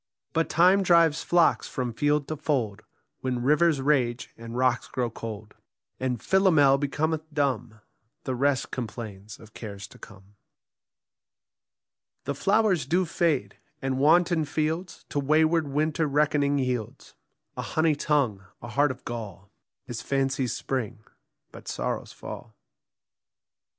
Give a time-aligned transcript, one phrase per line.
[0.33, 2.81] But Time drives flocks from field to fold,
[3.19, 5.53] When rivers rage and rocks grow cold;
[5.99, 7.81] And Philomel becometh dumb;
[8.23, 10.33] The rest complains of cares to come.
[12.23, 17.13] The flowers do fade; and wanton fields To wayward winter reckoning yields:
[17.55, 19.51] A honey tongue, a heart of gall,
[19.85, 21.03] Is fancy's spring,
[21.51, 22.55] but sorrow's fall.